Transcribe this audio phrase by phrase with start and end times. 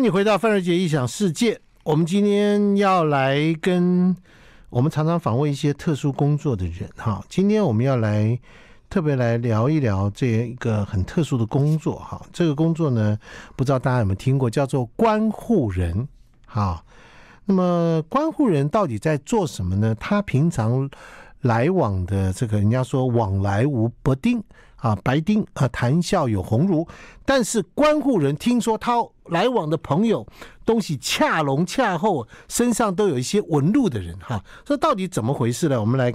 [0.00, 1.60] 迎你回到范瑞杰异想世界。
[1.82, 4.16] 我们今天要来跟
[4.70, 7.22] 我们常常访问一些特殊工作的人哈。
[7.28, 8.40] 今天我们要来
[8.88, 12.18] 特别来聊一聊这一个很特殊的工作哈。
[12.32, 13.18] 这个工作呢，
[13.56, 16.08] 不知道大家有没有听过，叫做关护人。
[16.46, 16.82] 好，
[17.44, 19.94] 那么关护人到底在做什么呢？
[19.96, 20.88] 他平常
[21.42, 24.42] 来往的这个，人家说往来无不丁。
[24.76, 26.88] 啊，白丁啊，谈笑有鸿儒。
[27.26, 28.94] 但是观户人听说他
[29.26, 30.26] 来往的朋友
[30.64, 35.78] 东西恰浓恰厚，身上都有一些纹路的人哈，这到底怎么回事呢？
[35.78, 36.14] 我们来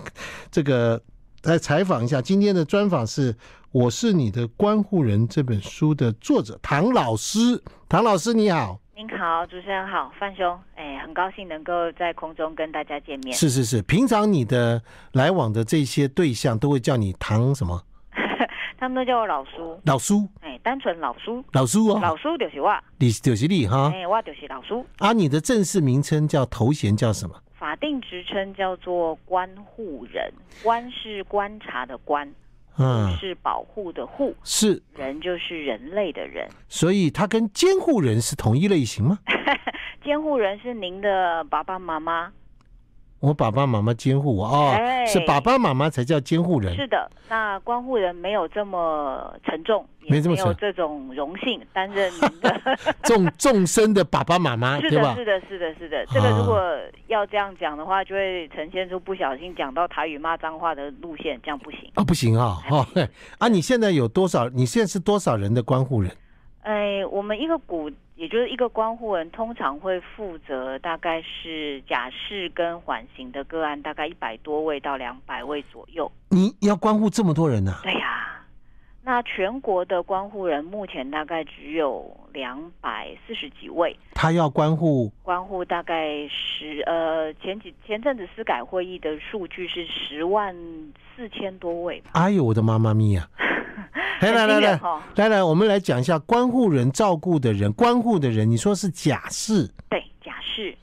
[0.50, 1.00] 这个
[1.44, 2.20] 来采访一下。
[2.20, 3.32] 今天的专访是
[3.72, 7.62] 《我是你的观户人》这本书的作者唐老师。
[7.88, 13.36] 唐老师你好，您好，主持人好，范兄，哎，很高兴能够在空中跟大家见面。
[13.36, 14.82] 是是是，平常你的
[15.12, 17.84] 来往的这些对象都会叫你唐什么？
[18.80, 24.86] 他们都叫我老叔，老叔，哎，单纯老叔，老叔哦，老叔就是我，你就是你哈，哎，我就是老叔。
[25.00, 27.36] 啊，你的正式名称叫头衔叫什么？
[27.60, 30.32] 法定职称叫做观护人，
[30.64, 32.34] 观是观察的观，
[32.78, 39.20] 嗯，是保护的护，是人就是人类的人，所以他跟监护人是同一类型吗？
[40.04, 42.32] 监护人是您的爸爸妈妈。
[43.20, 44.76] 我爸爸妈妈监护我哦，
[45.08, 46.76] 是爸爸妈妈才叫监护人。
[46.76, 52.62] 是的，那关护人没有这么沉重，没这么沉，没有这种荣幸担任您的
[53.04, 55.16] 众众生的爸爸妈妈， 对吧？
[55.16, 56.14] 是的，是的，是的，是的。
[56.14, 56.62] 这个如果
[57.08, 62.58] 要这样讲的话，就会呈现出不小心讲到台语骂脏话的路线，这样不行啊，不行啊！
[62.70, 62.86] 哦，
[63.40, 64.48] 啊，你现在有多少？
[64.50, 66.12] 你现在是多少人的关护人？
[66.66, 76.12] 哎，我们一个股，也就是一个关护人，通常会负责大概是假释跟缓刑的个案，大概一百多位到两百位左右。
[76.30, 77.72] 你要关护这么多人呢？
[77.72, 77.82] 啊？
[77.84, 78.25] 对呀，啊，
[79.06, 83.96] 那全国的关护人目前大概只有两百四十几位。
[84.16, 90.56] 他要关护，关护大概十呃前几前阵子司改会议的数据是十万
[91.16, 92.10] 四千多位吧。
[92.14, 93.30] 哎呦，我的妈妈咪呀！
[94.22, 94.80] 来来来来，
[95.18, 99.70] 来来，我们来讲一下关护人照顾的人，关护的人，你说是假释？
[99.88, 100.76] 对，假释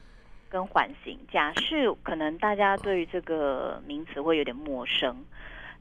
[0.48, 1.18] 跟缓刑。
[1.32, 5.16] 假释可能大家对于这个名词会有点陌生。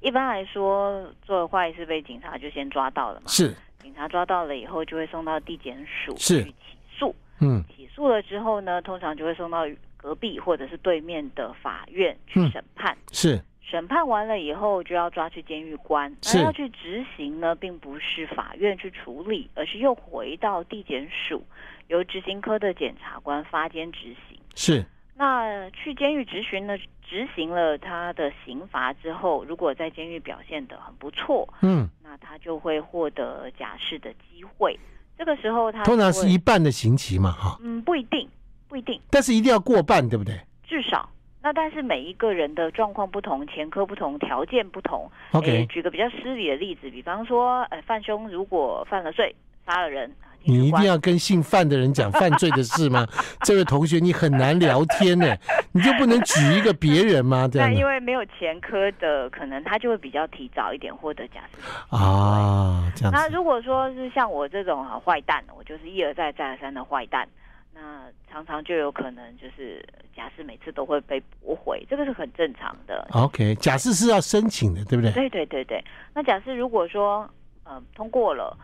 [0.02, 3.28] 一般来说，做坏事被警察就先抓到了嘛？
[3.28, 3.56] 是。
[3.80, 6.56] 警察抓到了以后，就会送到地检署去起
[6.98, 7.16] 诉。
[7.40, 7.64] 嗯。
[7.76, 12.94] 起诉了之后呢，通常就会送到隔壁或者是对面的法院去审判。
[12.94, 13.42] 嗯、是。
[13.62, 16.14] 审判完了以后，就要抓去监狱关。
[16.34, 21.42] 那要去执行呢，并不是法院去处理，而是又回到地检署，
[21.88, 24.38] 由执行科的检察官发监执行。
[24.56, 24.84] 是。
[25.22, 26.76] 那去监狱执行呢，
[27.08, 34.80] 执行了他的刑罚之后，如果在监狱表现的很不错，嗯，那他就会获得假释的机会。
[35.20, 37.56] 这个时候他通常是一半的刑期嘛，哈。
[37.62, 38.28] 嗯，不一定，
[38.68, 39.00] 不一定。
[39.12, 40.34] 但是一定要过半，对不对？
[40.64, 41.08] 至少。
[41.44, 45.08] 那但是每一个人的状况不同，前科不同，条件不同。
[45.34, 49.36] OK，举个比较失礼的例子，比方说，呃，范兄如果犯了罪，
[49.66, 50.12] 杀了人，
[50.44, 53.06] 你一定要跟姓范的人讲犯罪的事吗？
[53.44, 55.36] 这位同学，你很难聊天呢，
[55.72, 57.48] 你就不能举一个别人吗？
[57.52, 57.68] 这样。
[57.68, 61.96] 但因为没有前科的，可能他就会比较提早一点获得假释。
[61.96, 63.12] 啊，这样。
[63.14, 67.28] 那如果说是像我这种啊坏蛋，我就是一而再再而三的坏蛋。
[67.74, 69.84] 那常常就有可能就是
[70.16, 73.08] 假释每次都会被驳回，这个是很正常的。
[73.12, 75.12] OK，假释是要申请的，对不对？
[75.12, 75.84] 对对对对。
[76.14, 77.28] 那假释如果说
[77.64, 78.56] 呃通过了，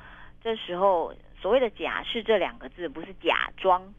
[0.44, 3.94] 这时候所谓的假释这两个字不是假装，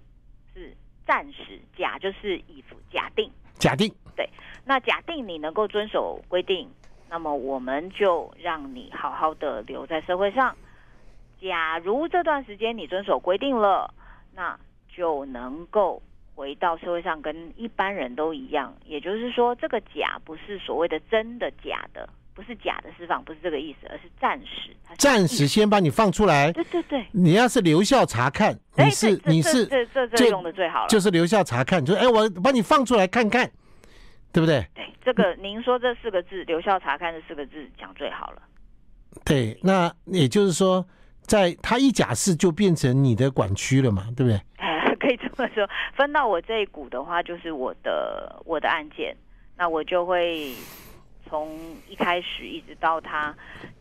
[0.54, 0.74] 是
[1.06, 3.30] 暂时假，就是以假定。
[3.54, 3.92] 假定。
[4.16, 4.28] 对。
[4.64, 6.68] 那假定你能够遵守规定，
[7.08, 10.56] 那么我们就让你好好的留在社会上。
[11.40, 13.94] 假如这段时间你遵守规定了，
[14.34, 16.02] 那就能够
[16.34, 18.74] 回到社会上，跟一般人都一样。
[18.84, 24.70] 也就是说，这个假不是所谓的真的假的，不是假的释放，不是这个意思，而是暂时。
[24.96, 26.52] 暂时先把你放出来。
[26.52, 27.04] 对对对。
[27.10, 33.50] 你要是留校查看，你是你是这这这用的最好了，就是留校查看，就哎，我把你放出来看看，
[34.32, 34.64] 对不对？
[34.72, 38.42] 对，这个您说这四个字“留校查看”这四个字讲最好了。
[39.24, 40.86] 对，那也就是说，
[41.22, 44.40] 在他一假释就变成你的管区了嘛，对不对？
[45.00, 49.16] 可以这么说，分到我这一股的话，就是我的我的案件，
[49.56, 50.52] 那我就会
[51.28, 51.58] 从
[51.88, 53.34] 一开始一直到他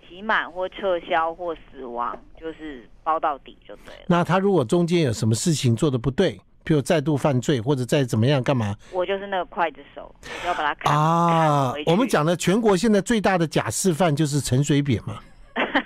[0.07, 4.01] 期满或撤销或死亡，就是包到底就对了。
[4.07, 8.75] 那他如果中间有什么事情做的不对，比如再度犯罪或者再怎么样干嘛？
[8.91, 11.73] 我就是那个刽子手，我就要把他砍啊！
[11.85, 15.19] 我们讲的全国现在最大的假释犯就是陈水扁嘛，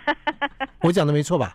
[0.81, 1.53] 我讲的没错吧？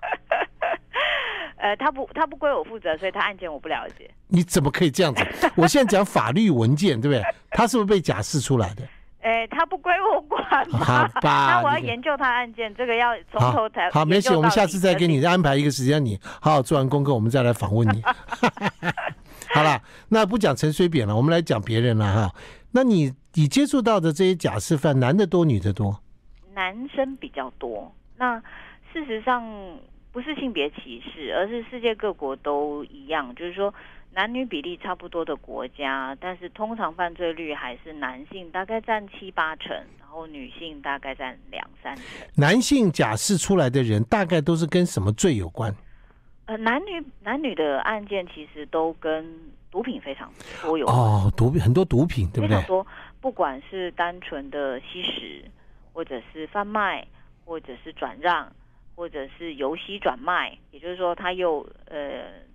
[1.59, 4.09] 呃，他不，他不归我负责，所以他案件我不了解。
[4.29, 5.25] 你怎么可以这样子？
[5.57, 7.21] 我现在讲法律文件，对不对？
[7.51, 8.83] 他是不是被假释出来的？
[9.27, 10.41] 哎，他不归我管。
[10.71, 13.99] 好吧， 那我要研究他案件，这个要从头才好。
[14.01, 18.01] 好，没事，我们下次再给你安排一个时间，你好好做完功课，我们再来访问你。
[19.53, 22.33] 好了，那不讲陈水扁了，我们来讲别人了哈。
[22.71, 26.01] 那你你接触到的这些假释犯，男的多，女的多？
[26.55, 27.93] 男生比较多。
[28.17, 28.39] 那
[28.93, 29.43] 事实上
[30.13, 33.75] 不是性别歧视，而是世界各国都一样，就是说。
[34.17, 42.05] 男女比例差不多的国家，但是通常犯罪率还是男性大概占七八成，然后女性大概占两三成。
[42.35, 45.71] 男性假释出来的人大概都是跟什么罪有关？
[46.47, 49.39] 呃，男女男女的案件其实都跟
[49.71, 52.59] 毒品非常多有关哦，毒品很多毒品对不对？
[52.63, 52.87] 说
[53.21, 55.45] 不管是单纯的吸食，
[55.93, 57.07] 或者是贩卖，
[57.45, 58.51] 或者是转让，
[58.95, 62.47] 或者是由吸转卖，也就是说他又呃。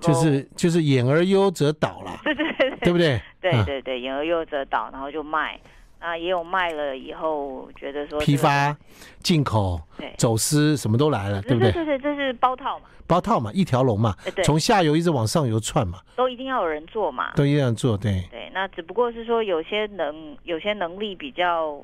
[0.00, 3.20] 就是就是演而优则导了， 对对对，对不对？
[3.40, 5.58] 对对对，演而优则导，然后就卖
[5.98, 8.76] 啊，也有卖了以后觉得说、批发、
[9.22, 11.70] 进口、对走私什么都来了，对不对？
[11.72, 14.14] 对对对，这是包套嘛，包套嘛，一条龙嘛，
[14.44, 18.50] 从下游一直往上游窜嘛，都一定要有人做嘛，都一定要做，对对。
[18.54, 21.78] 那只不过是说有些能有些能力比较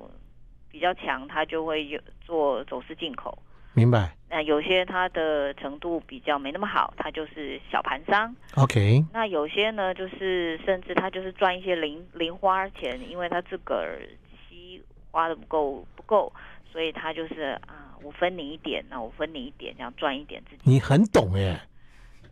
[0.71, 3.37] 比较强，他就会有做走私进口。
[3.75, 4.17] 明白。
[4.35, 8.35] 那有些他的程度比较没那么好，他就是小盘商。
[8.57, 9.05] OK。
[9.13, 14.03] 那有些呢，就是甚至他就是赚一些零零花钱，因为他自个儿
[14.49, 14.83] 吸
[15.13, 16.33] 花的不够不够，
[16.73, 20.63] 所以他就是啊，我分你一点，那我分你一点，这样赚一点自己。
[20.65, 21.57] 你很懂耶。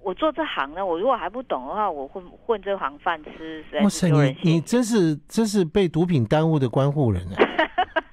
[0.02, 4.10] 我做这行呢，我如果还不懂的话，我混混这行饭吃，实在是哇塞，
[4.42, 7.38] 你你真是真是被毒品耽误的关护人啊！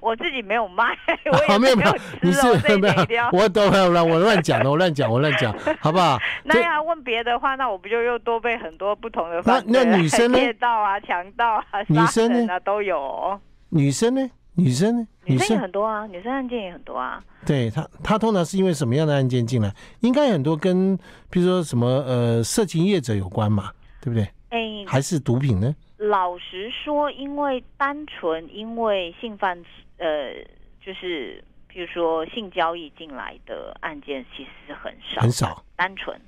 [0.00, 0.96] 我自己没有卖，
[1.32, 1.94] 我也没有吃哦。
[2.22, 2.42] 你是
[2.78, 3.28] 没有？
[3.32, 6.18] 我都没有乱，我乱讲的，我乱讲，我乱讲，好不好？
[6.44, 10.38] 那要问别的话，那我不就又多被很多不同的那那女生呢？
[10.38, 12.58] 窃盗啊，强盗啊，女生呢？
[12.60, 13.38] 都有。
[13.68, 14.30] 女生呢？
[14.54, 15.06] 女生呢？
[15.24, 17.22] 女生也很多啊，女生案件也很多啊。
[17.46, 19.72] 对他，他通常是因为什么样的案件进来？
[20.00, 20.96] 应该很多跟，
[21.30, 23.70] 比如说什么呃，色情业者有关嘛，
[24.00, 24.28] 对不对？
[24.50, 25.74] 哎，还是毒品呢？
[26.00, 29.64] 老实说，因为单纯因为性犯。
[30.02, 30.32] 呃，
[30.80, 36.18] 就是比如说性交易进来的案件，其实是很少很少，单纯。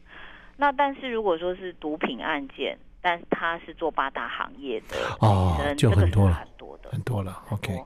[0.59, 7.43] 那但是如果说是毒品案件，但他是做八大行业的哦，就很多了，很多的，很多了。
[7.51, 7.83] OK，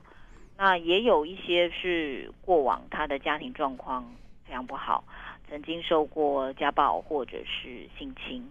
[0.57, 4.03] 那也有一些是过往他的家庭状况
[4.45, 5.05] 非常不好，
[5.49, 8.45] 曾经受过家暴或者是性侵，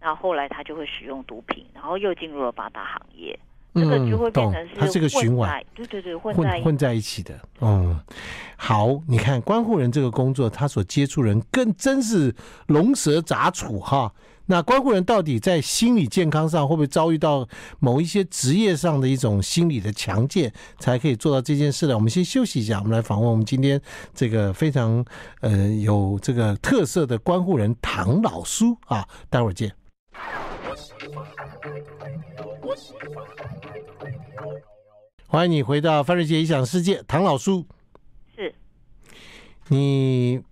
[0.00, 3.38] 那后来他就会使用毒品，然后又进入了八大行业。
[3.74, 7.38] 这个就会变成是，它是个循环，对对对，混在混在一起的。
[7.60, 8.00] 嗯，
[8.56, 12.34] 好，你看关护人这个工作，他所接触人更真是
[12.66, 14.12] 龙蛇杂处哈。
[14.46, 17.46] 那关护人到底在心理健康上会不会遭遇到
[17.78, 21.94] 某一些职业上的一种心理的强健，才可以做到这件事呢？
[21.94, 23.80] 我们先休息一下，我们来访问我们今天
[24.12, 25.04] 这个非常
[25.40, 29.70] 呃有这个特色的关护人唐老苏啊，待会儿见。
[35.26, 37.64] 欢迎你回到范瑞杰理想世界，唐老叔。
[38.34, 38.54] 是，
[39.68, 40.42] 你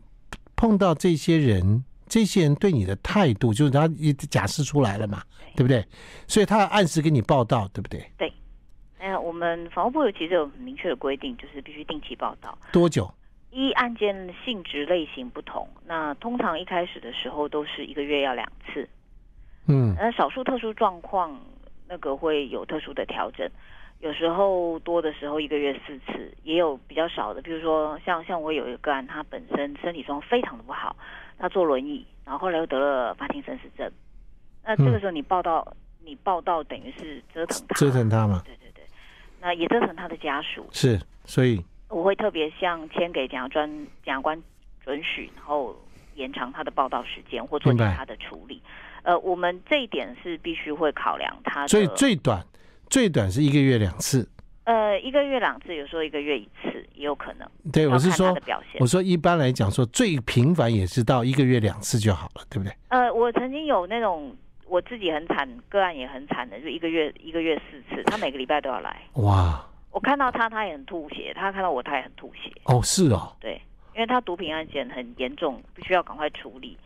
[0.55, 5.23] 碰到这些人，这些人对你的态度，就是他一假释出来了嘛，
[5.57, 5.85] 对，不对？
[6.27, 8.05] 所以他要按时给你报道，对不对？
[8.19, 8.33] 对。
[8.99, 12.57] 哎呀，我们法务部有其实有很明确的规定，就是必须定期报道。
[12.73, 13.13] 多久？
[13.51, 18.87] 依案件性质类型不同，那通常一开始的时候都是一个月要两次。
[19.69, 21.41] 嗯，那少数特殊状况，
[21.89, 23.49] 那个会有特殊的调整。
[24.01, 30.95] 有时候多的时候一个月四次，也有比较少的，比如说像像我有一个个案，他本身身体状况非常的不好，
[31.39, 33.91] 他坐轮椅，然后后来又得了帕金森氏症。
[34.63, 38.43] 那这个时候你报道，嗯、你报道等于是折腾他，折腾他嘛？
[38.45, 38.85] 对对对，
[39.41, 40.69] 那也折腾他的家属。
[40.73, 43.69] 是，所以我会特别向签给检察专
[44.05, 44.41] 检察官
[44.85, 45.75] 准许，然后
[46.17, 48.61] 延长他的报道时间或做其他的处理。
[49.07, 52.45] 呃，我们这一点是必须会考量他的，所以最短
[52.91, 54.29] 最短是一个月两次。
[54.65, 57.49] 呃，一个月两次，有时候一个月一次也有可能。
[57.73, 58.37] 对，我是说，
[58.81, 62.75] 我说一般来讲说最频繁也是到一个月两次就好了，对不对？
[62.89, 64.37] 呃，我曾经有那种
[64.67, 69.03] 我自己很惨，个案也很惨的，就一个月一个月四次，他每个礼拜都要来。
[69.15, 69.65] 哇！
[69.93, 72.51] 我看到他，他也很吐血；他看到我，他也很吐血。
[72.65, 73.37] 哦，是哦。
[73.39, 73.63] 对，
[73.95, 76.77] 因为他毒品案件很严重，必须要赶快处理。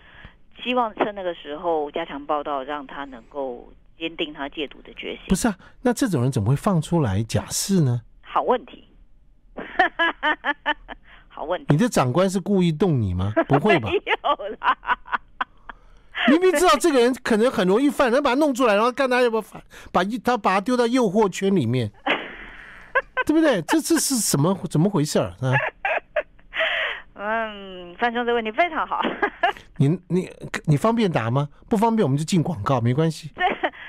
[0.63, 5.25] 希望趁那个时候加强报道，让他能够坚定他戒毒的决心。
[5.29, 8.03] 不是啊，那这种人怎么会放出来假释呢？
[8.23, 8.89] 好问题，
[11.29, 11.67] 好问题。
[11.71, 13.33] 你的长官是故意动你吗？
[13.49, 13.89] 不会吧？
[13.91, 14.77] 没有啦。
[16.29, 21.91] 明明知道这个人可能很容易犯，能把他弄出来，然后看他有没有犯，把他把他丢到诱惑圈里面，
[23.27, 23.63] 对不对？
[23.63, 25.35] 这这是什么怎么回事啊？
[27.23, 29.03] 嗯，范兄，这个问题非常好。
[29.77, 30.27] 你你
[30.65, 31.49] 你方便答吗？
[31.69, 33.31] 不方便我们就进广告，没关系。
[33.37, 33.43] 这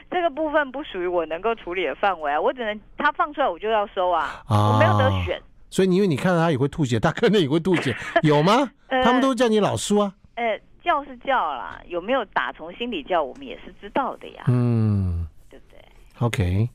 [0.09, 5.41] 这个部分不属于我能够处理的范围啊，我只能他放出来我就要收啊，啊我没有得选。
[5.69, 8.69] 所以你因为你看到他也会吐血，他可能也会吐血，有吗？
[8.89, 10.13] 呃、他们都叫你老叔啊。
[10.35, 10.59] 呃。
[10.83, 14.43] 叫是叫啦，有没有打从心里叫，我们也是知道的呀。
[14.47, 15.79] 嗯，对不对
[16.17, 16.69] ？OK，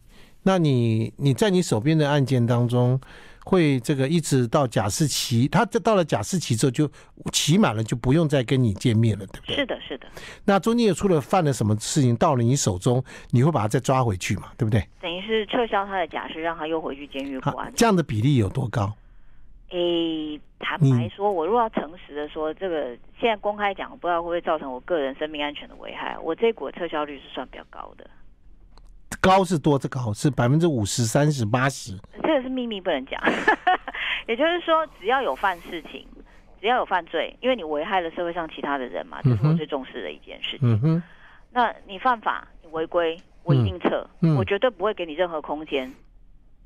[0.45, 3.01] 那你你在你手边的案件当中，
[3.49, 6.91] 会这个一直到假释期，他这到了假释期之后就
[7.33, 9.55] 期满了，就不用再跟你见面了，对不对？
[9.55, 10.09] 是的，是的。
[10.45, 14.51] 那中间又出了犯了什么事情，到了你手中，你会把他再抓回去嘛？
[14.59, 14.85] 对不对？
[15.01, 17.73] 等于是撤销他的假释，让他又回去监狱关。
[17.77, 18.93] 这样的比例有多高？
[19.71, 26.19] 诶，坦白说，我如果要诚实的说，这个现在公开讲，不知道会不会造成我个人生命安全的危害。
[26.19, 28.09] 我这股撤销率是算比较高的，
[29.27, 30.13] 高是多的高？
[30.13, 31.99] 是百分之五十、三十、八十？
[32.23, 33.21] 这个是秘密，不能讲。
[34.29, 36.07] 也就是说，只要有犯事情，
[36.61, 40.61] 只要有犯罪，因为你危害了社会上其他的人嘛，这是我最重视的一件事情。
[40.63, 41.03] 嗯哼，
[41.51, 45.93] 那你犯法，你违规，我一定撤，嗯嗯、我绝对不会给你任何空间，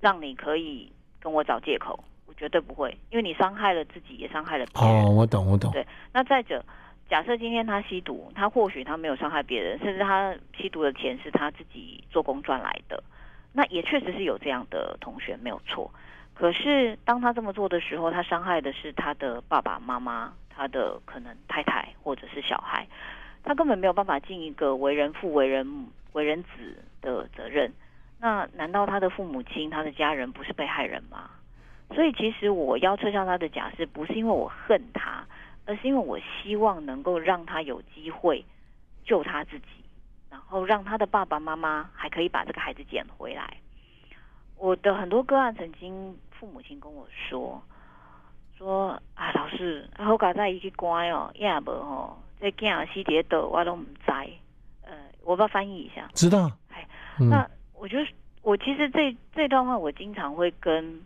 [0.01, 1.99] 让你可以跟我找借口。
[2.27, 5.05] 我绝对不会，因为你伤害了自己，也伤害了别人。
[5.05, 5.73] 哦，我懂，我懂。
[5.73, 6.65] 对，那再者，
[7.11, 13.03] 假设今天他吸毒，他或许他没有伤害别人，甚至他吸毒的钱是他自己做工赚来的，
[13.53, 15.91] 那也确实是有这样的同学没有错。
[16.35, 22.87] 可是当他这么做的时候，他伤害的是他的爸爸妈妈，他的可能太太或者是小孩，
[23.43, 27.73] 他根本没有办法尽一个为人父、为人母、为人子的责任。
[28.21, 31.29] 那难道他的父母亲、他的家人不是被害人吗？
[31.93, 35.25] 所以，其实我要撤销他的假释，不是因为我恨他，
[35.71, 38.45] 而是因为我希望能够让他有机会
[39.05, 39.67] 救他自己，
[40.29, 43.57] 然后让他的爸爸妈妈还可以把这个孩子捡回来。
[44.57, 47.63] 我的很多个案，曾经父母亲跟我说
[48.59, 54.11] ：“说啊，老师，好佳在一起乖哦，也无吼，这囝死跌倒，我都唔知。”
[54.83, 56.11] 呃，我不要翻译一下。
[56.15, 56.51] 知道。
[56.73, 56.85] 哎，
[57.17, 57.99] 那我就
[58.43, 61.01] 我其实这这段话，我经常会跟。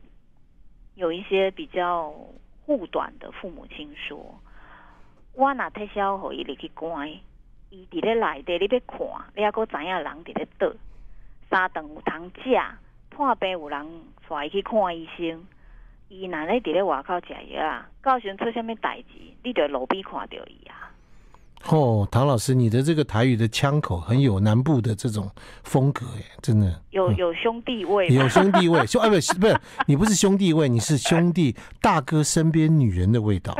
[0.96, 2.14] 有一些比较
[2.64, 4.32] 护短的父母亲说
[5.34, 7.08] ：“我拿太小后，伊去关，
[7.70, 8.98] 伊伫咧内底，你要看，
[9.34, 10.70] 你还阁知影人伫咧倒，
[11.50, 12.50] 三顿有通食，
[13.10, 13.86] 破病有人
[14.28, 15.44] 带伊去看医生，
[16.08, 20.90] 伊若咧伫咧外口食药啊，到时阵出什么代志，你就路边看到伊啊。”
[21.66, 25.30] 哦，唐老师，你的这个台语的腔口很有南部的这种
[25.62, 26.80] 风格耶，真的。
[26.90, 33.56] 有有兄弟味，有兄弟味，兄啊不是不是，你不是兄弟味，你是兄弟大哥身边女人的味道。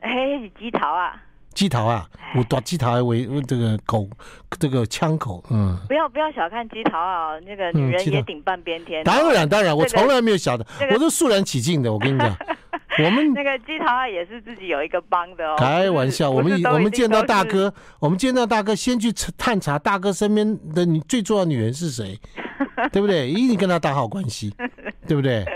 [0.00, 1.22] 哎，鸡桃啊，
[1.54, 4.08] 鸡桃啊，我打鸡桃为这个口
[4.58, 9.04] 这个枪口，嗯，不要不要小看鸡桃啊，那个女人也顶半边天。
[9.04, 12.36] 当然当然，我从来没有晓得，我都肃然起敬的，我跟你讲。
[12.98, 15.54] 我们那个鸡桃也是自己有一个帮的哦。
[15.56, 22.18] 开玩笑，我们我们见到大哥，我们见到大哥，先去探查大哥身边的你最重要的女人是谁，
[22.92, 23.30] 对不对？
[23.30, 24.52] 一定跟他打好关系，
[25.06, 25.46] 对不对？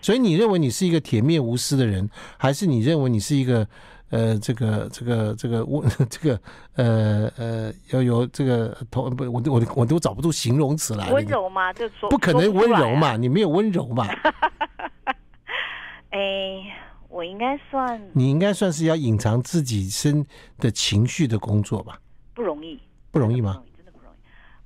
[0.00, 2.08] 所以你认为你是一个铁面无私的人，
[2.38, 3.66] 还是你认为你是一个
[4.10, 6.40] 呃这个这个这个温 这个
[6.74, 11.10] 呃呃要有这个头不我我我都找不出形容词来。
[11.10, 11.72] 温柔吗？
[11.72, 14.06] 就说不可能温柔嘛， 你没有温柔嘛。
[16.10, 16.20] 哎，
[17.08, 20.26] 我应该算，你应该算是要隐藏自己身
[20.58, 21.98] 的情绪的工作吧？
[22.34, 22.78] 不容易，
[23.10, 23.62] 不容易吗？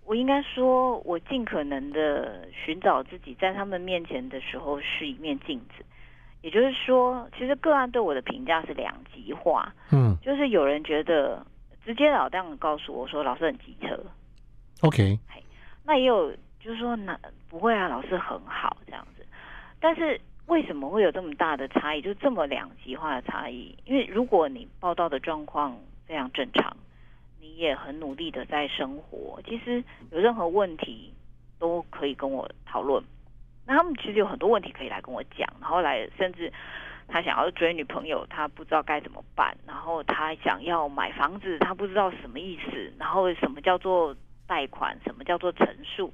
[0.06, 5.84] 我应该说，我尽可能的寻找自己，在他们面前的时候是一面镜子。
[6.42, 9.74] 也就是说，其实个案对我的评价是两极化。
[9.92, 11.44] 嗯，就是有人觉得
[11.84, 14.00] 直截了当的告诉我说，老师很机车。
[14.82, 15.18] OK，
[15.84, 17.18] 那也有就是说，那
[17.50, 19.26] 不会啊，老师很好这样子。
[19.80, 20.20] 但是。
[20.46, 22.00] 为什么会有这么大的差异？
[22.00, 23.76] 就这么两极化的差异？
[23.84, 26.76] 因为如果你报道的状况非常正常，
[27.46, 31.14] 你也很努力的在生活，其实有任何问题
[31.60, 33.00] 都可以跟我讨论。
[33.64, 36.52] 那他们其实有很多问题可以来跟我讲，然后来甚至
[37.06, 44.14] 他想要追女朋友，他不知道该怎么办；然后他想要买房子，他不知道什么意思；然后什么叫做
[44.48, 46.12] 贷款，什么叫做陈述。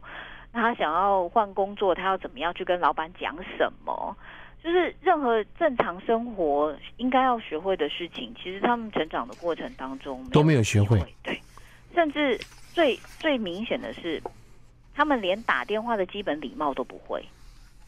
[0.52, 4.14] 那他想要换工作，他要怎么样去跟老板讲什么？
[4.62, 10.98] 就是任何正常生活应该要学会的事情，其实他们成长的过程当中都没有学会。
[11.22, 11.36] 对，
[11.92, 12.38] 甚至
[12.72, 14.22] 最最明显的是，
[14.94, 17.24] 他们连打电话的基本礼貌都不会。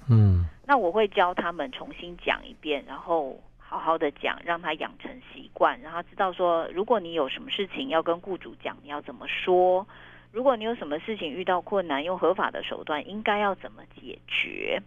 [0.08, 9.86] 嗯，那我会教他们重新讲一遍，然后好好的讲，让他养成习惯，让他知道说，如果你有什么事情要跟雇主讲，你要怎么说；
[10.32, 14.82] 如果你有什么事情遇到困难，用合法的手段应该要怎么解决。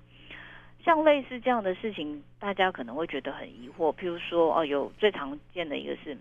[0.88, 3.94] 像类似这样的事情，大家可能会觉得很疑惑。
[3.94, 6.18] 譬如说，哦，有最常见的一个是，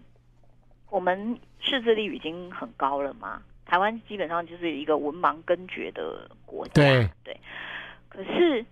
[0.90, 7.40] 我们识字率已经很高了嘛，台湾基本上就是一个文盲根绝的国家，对对。
[8.08, 8.66] 可是，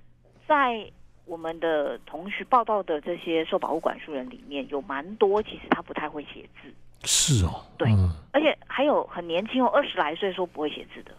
[0.48, 0.84] 在
[1.26, 6.74] 我们的同学报道的这些受保护管束人里面，有蛮多其实他不太会写字。
[7.04, 11.14] 是哦，对，嗯、而且还有很年轻哦，二十来岁说不会写字的，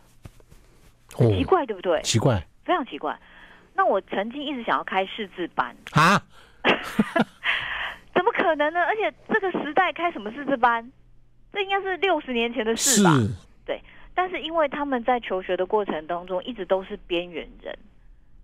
[1.14, 2.02] 很奇怪，对不对？
[2.02, 3.18] 奇怪，非常奇怪。
[3.78, 6.24] 那我曾经一直想要开识字班啊，
[8.16, 8.80] 怎么可能呢？
[8.86, 10.90] 而且这个时代开什么识字班？
[11.52, 13.12] 这应该是六十年前的事吧？
[13.66, 13.82] 对。
[14.14, 17.78] 但是因为他们在求学的过程当中，一直都是边缘人，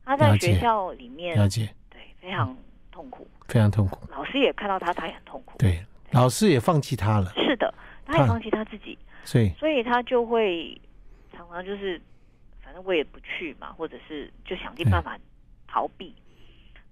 [0.03, 2.53] 他在学校里面，了解，对，非常
[2.91, 4.05] 痛苦，非常痛苦。
[4.11, 5.57] 老师也看到他，他也很痛苦。
[5.57, 7.31] 对，老师也放弃他了。
[7.37, 7.73] 是的，
[8.05, 10.79] 他也放弃他自己，所以，所以他就会
[11.33, 11.99] 常常就是。
[12.71, 15.19] 反正我也不去嘛，或者是就想尽办法
[15.67, 16.15] 逃避，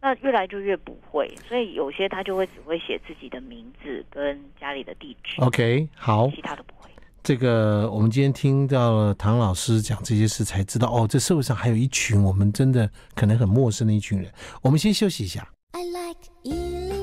[0.01, 5.41] 那越来就越不会，所以有些他就会只会写自己的名字跟家里的地址。
[5.41, 6.89] OK，好，其他都不会。
[7.23, 14.29] 这个我们今天听到了唐老师讲这些事，才知道哦，这社会上还有一群我们真的可能很陌生的一群人。
[14.61, 15.47] 我们先休息一下。
[15.71, 16.98] I like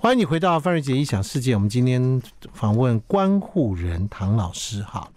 [0.00, 1.56] 欢迎你回到范瑞杰异想世界。
[1.56, 5.10] 我们今天访问关护人唐老师，哈，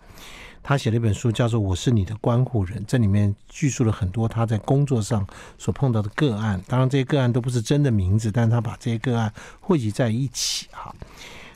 [0.64, 5.24] 他写了一本书，叫做《我是你的关护人》，这里面叙述了很多他在工作上
[5.60, 6.60] 所碰到的个案。
[6.68, 10.92] 当然，这些个案都不是真的名字，但是他把这些个案汇集在一起，哈。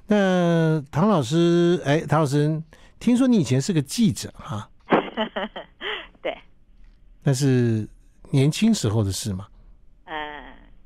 [0.06, 2.62] 那唐老师，哎，唐老师，
[3.00, 4.70] 听说你以前是个记者，哈？
[6.22, 6.38] 对，
[7.24, 7.90] 那是
[8.30, 9.48] 年轻时候的事吗？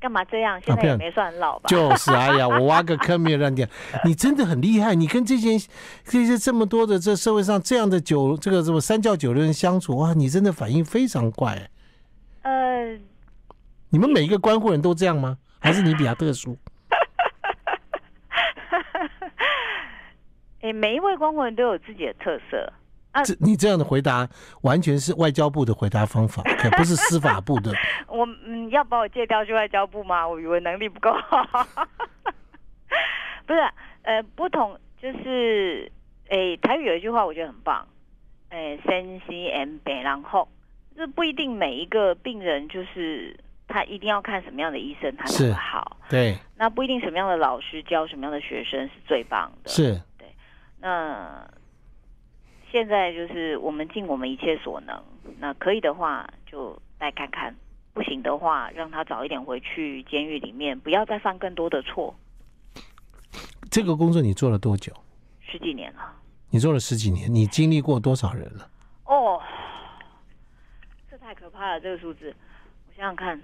[0.00, 0.58] 干嘛这样？
[0.64, 1.68] 现在也没算很老吧？
[1.68, 3.66] 就是，哎呀， 我挖个坑没有让你。
[4.04, 5.58] 你真的很厉害，你跟这些
[6.04, 11.70] 这些这么多的这社会上这样的九这个什么三教九流人相处，哇，你真的反应非常快。
[12.42, 12.98] 呃，
[13.90, 15.36] 你们每一个关护人都这样吗？
[15.58, 16.56] 还是你比较特殊？
[20.62, 22.72] 哎，每一位观护人都有自己的特色。
[23.12, 24.28] 啊，这你这样的回答
[24.62, 27.72] 完全是外交部的回答方法，可不是司法部的。
[28.06, 30.26] 我嗯，要把我借调去外交部吗？
[30.26, 31.44] 我语文能力不够好。
[33.46, 33.60] 不是，
[34.02, 35.90] 呃，不同就是，
[36.28, 37.84] 哎，台语有一句话我觉得很棒，
[38.48, 40.48] 哎，三 C M 北然后，
[40.96, 45.96] 这不一定每一个病人就是他一定要看什么样的医生他才好。
[46.08, 46.38] 对。
[46.56, 49.70] 那不一定什么样的老师教什么样的学生是最棒的。
[49.70, 50.00] 是。
[50.16, 50.28] 对。
[50.78, 51.44] 那。
[52.70, 55.02] 现在就是我们尽我们一切所能，
[55.38, 57.54] 那可以的话就再看看，
[57.92, 62.14] 不行的话让他早一点回去监狱里面，不要再犯更多的错。
[63.70, 64.92] 这个工作你做了多久？
[65.40, 66.14] 十几年了。
[66.50, 68.68] 你做了十几年，你经历过多少人了？
[69.04, 69.40] 哦，
[71.10, 72.34] 这太可怕了，这个数字，
[72.88, 73.40] 我想想看，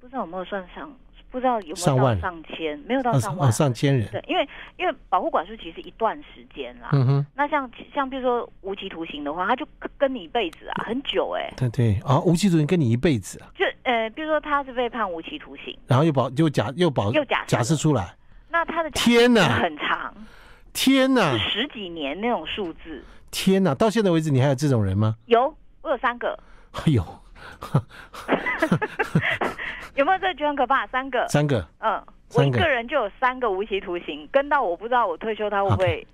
[0.00, 0.90] 不知道有没有算上。
[1.34, 4.08] 不知道有没有到上千，没有到上万，啊，上千人。
[4.12, 6.90] 对，因为因为保护管束其实一段时间啦。
[6.92, 7.26] 嗯哼。
[7.34, 9.66] 那像像比如说无期徒刑的话，他就
[9.98, 11.54] 跟你一辈子啊，很久哎，欸。
[11.56, 13.50] 对对啊，无期徒刑跟你一辈子啊。
[13.58, 18.14] 就呃，比如说他是被判无期徒刑，然后又保又假又保又假假释出来，
[18.48, 20.14] 那他的天哪很长，
[20.72, 23.02] 天哪，十几年那种数字。
[23.32, 25.16] 天哪，到现在为止你还有这种人吗？
[25.26, 26.38] 有，我有三个。
[26.70, 27.04] 哎呦。
[29.96, 30.86] 有没有这觉得很可怕？
[30.88, 32.02] 三个，三个，嗯，
[32.34, 36.06] 我一个人就有三个无期徒刑，跟到我不知道我退休他会不会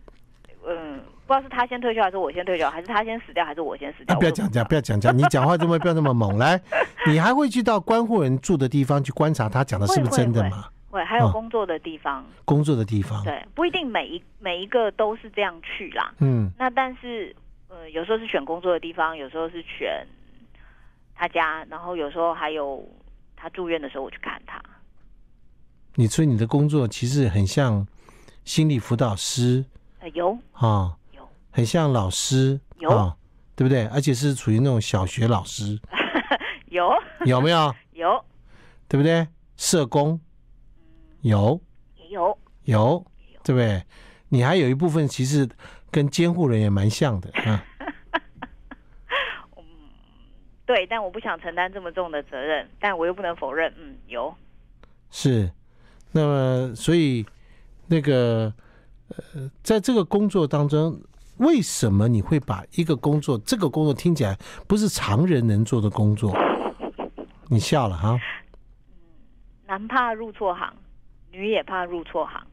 [0.67, 4.15] 嗯，不知道是他先退休还是我先退休，还是他先死掉还是我先死掉？
[4.15, 6.37] 啊、不要讲价，不要讲价，你讲话怎么不要那么猛？
[6.37, 6.61] 来，
[7.09, 10.67] 你还会去到关护人住的地方去观察他讲的是不是真的吗？
[10.91, 16.13] 会，还有工作的地方，哦、工作的地方，对，不一定每一每一个都是这样去啦。
[16.19, 17.35] 嗯，那但是，
[17.69, 20.05] 呃，有时候是选工作的地方，有时候是选
[21.21, 22.83] 他家，然后有时候还有。
[23.43, 24.63] 他住院的时候，我去看他。
[25.95, 27.87] 你所以你的工作其实很像
[28.45, 29.65] 心理辅导师，
[30.01, 33.17] 呃，有啊，有，很像老师，有，
[33.57, 33.87] 对不对？
[33.87, 35.81] 而且是处于那种小学老师，
[36.69, 36.93] 有，
[37.25, 37.75] 有没有？
[37.93, 38.23] 有，
[38.87, 39.27] 对不对？
[39.57, 40.21] 社工，
[41.23, 41.59] 有，
[41.97, 43.07] 也有，有，
[43.43, 43.83] 对不对？
[44.29, 45.49] 你还有一部分其实
[45.91, 47.65] 跟监护人也蛮像的啊。
[50.71, 54.33] 对，但我不想承担这么重的责任，但我又不能否认，嗯，有，
[55.11, 55.51] 是，
[56.13, 57.27] 那么所以
[57.89, 58.55] 那个
[59.09, 60.97] 呃，在这个工作当中，
[61.39, 66.33] 为什么你会把一个工作，这个工作听起来不是常人能做的工作？
[67.49, 68.17] 你笑了哈？
[69.67, 70.73] 男怕入错行，
[71.33, 72.47] 女也怕入错行。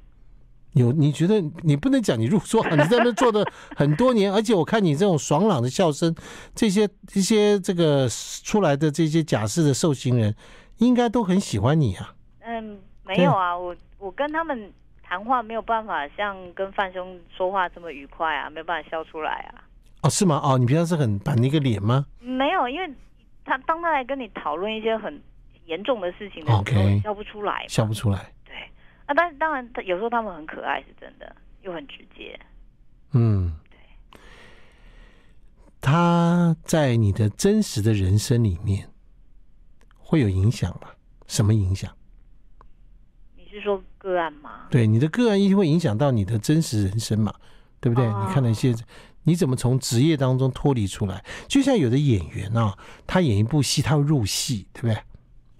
[0.77, 6.15] 有你觉得你不能讲你入错行，你在那做的很多年，而且我看你这种爽朗的笑声，
[6.55, 8.07] 这些一些这个
[8.43, 10.35] 出来的这些假释的受刑人，
[10.77, 12.13] 应该都很喜欢你啊。
[12.41, 14.71] 嗯，没有啊，我我跟他们。
[15.09, 19.63] 谈话没有办法像跟范兄说话这么愉快啊，没有办法笑出来啊。
[20.01, 20.37] 哦，是吗？
[20.43, 22.05] 哦，你平常是很板的一个脸吗？
[22.19, 22.93] 没有，因为
[23.45, 25.17] 他当他来跟你讨论一些很
[25.65, 28.33] 严重的事情的时候笑不出来，笑不出来。
[29.07, 32.39] 对，啊，但是当然，他有时候他们很可爱，是真的，又很直接。
[33.13, 34.19] 嗯，对。
[35.81, 38.89] 他在你的真实的人生里面
[39.97, 40.89] 会有影响吗？
[41.25, 41.91] 什么影响？
[43.35, 44.67] 你是说个案吗？
[44.69, 47.33] 对，你的个案一定会影响到你的真实人生嘛，
[47.79, 48.05] 对不对？
[48.05, 48.75] 哦、你看那些，
[49.23, 51.23] 你怎么从职业当中脱离出来？
[51.47, 54.97] 就像有的演员啊、哦，他演一部戏，他会入戏，对不对？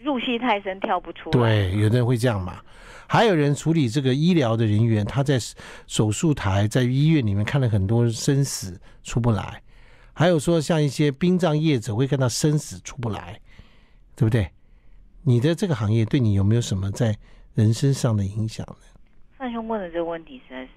[0.07, 1.39] 入戏太深，跳不出来。
[1.39, 2.61] 对，有的人会这样嘛。
[3.07, 5.37] 还有人处理这个医疗的人员，他在
[5.85, 9.61] 手术台，在医院里面看了很多生死出不来。
[10.13, 13.39] 还有说，像一些殡葬业者会看到生死出不来，
[14.15, 14.49] 对不对？
[15.23, 17.15] 你的这个行业对你有没有什么在？
[17.57, 18.85] 人身上的影响呢？
[19.35, 20.69] 范兄问的这个问题实在是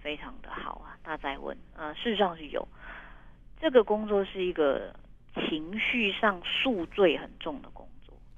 [0.00, 0.94] 非常的好啊！
[1.02, 2.68] 他在问，呃，事实上是有
[3.60, 4.94] 这个工作是一个
[5.34, 7.68] 情绪上宿醉很重的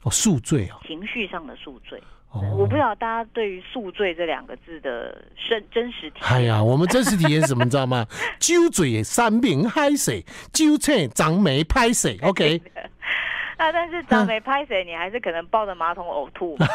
[0.04, 2.00] 哦，宿醉啊，情绪上的宿醉。
[2.30, 6.28] 哦，我不知道大家对于“宿醉”这两个字的真真实体验。
[6.30, 7.64] 哎呀，我们真实体验是什么？
[7.64, 8.06] 你知道吗？
[8.38, 12.18] 酒醉三明海水，酒醉长眉拍水。
[12.22, 12.60] OK。
[13.56, 16.66] 那、啊、但是长眉拍水，你还是可能抱着马桶呕吐嘛？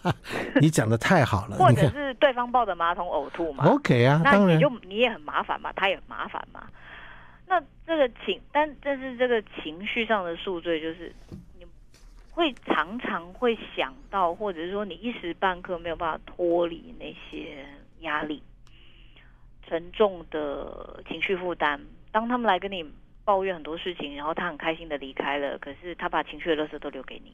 [0.58, 6.64] 你讲的太好了，或者是对方抱着马桶呕吐嘛？OK 啊，那你就你也很麻烦嘛，他也很麻烦嘛。
[7.46, 11.36] 那这个情，但但是这个情绪上的宿醉，就是你
[12.32, 17.64] 会常常会想到，或者是说你一时半刻没有办法脱离那些
[18.00, 18.42] 压力、
[19.68, 21.80] 沉重的情绪负担。
[22.10, 22.84] 当他们来跟你。
[23.24, 25.56] 抱怨很多事情，然后他很开心的离开了。
[25.58, 27.32] 可是他把情绪的垃圾都留给你。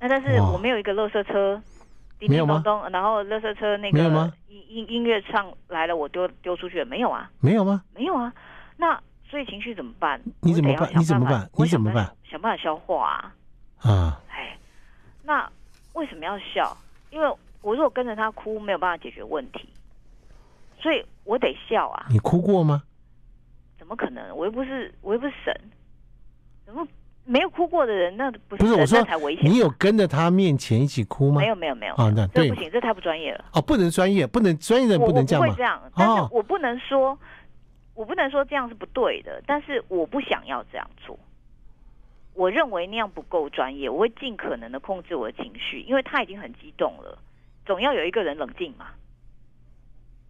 [0.00, 1.62] 那但是我没有一个垃圾车，
[2.18, 7.30] 叮叮咚咚，然后垃圾车那个音音音乐唱来了，我丢丢出去了，没有啊？
[7.40, 7.84] 没有吗？
[7.94, 8.34] 没有啊。
[8.76, 10.20] 那所以情绪怎么办？
[10.40, 10.90] 你怎么办？
[10.96, 11.48] 你怎么办？
[11.56, 12.12] 你怎么办？
[12.28, 13.34] 想办法消化啊。
[13.88, 14.20] 啊。
[15.28, 15.52] 哎，那
[15.92, 16.76] 为什么要笑？
[17.10, 17.28] 因为
[17.60, 19.68] 我如果跟着他哭，没有办法解决问题，
[20.80, 22.06] 所以我得笑啊。
[22.10, 22.82] 你哭过吗？
[23.78, 24.34] 怎么可能？
[24.36, 25.54] 我又不是，我又不是神，
[26.66, 26.86] 怎么
[27.24, 28.16] 没有哭过的人？
[28.16, 29.50] 那不是，不是我说才危险。
[29.50, 31.40] 你有跟着他面前一起哭吗？
[31.40, 31.94] 没有，没有，没有。
[31.94, 33.44] 哦，那对，这不行，这太不专业了。
[33.52, 35.48] 哦，不能专业，不能专业的不能这样吗？
[35.48, 37.18] 我不会这样，但是我不能说，哦、
[37.94, 39.42] 我不能说这样是不对的。
[39.46, 41.18] 但是我不想要这样做。
[42.38, 43.90] 我认为那样不够专业。
[43.90, 47.18] 我会尽可能的控制我的情绪，因为他已经很激动了，
[47.66, 48.86] 总要有一个人冷静嘛。